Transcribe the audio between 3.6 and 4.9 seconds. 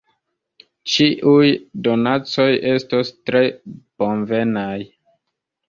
bonvenaj.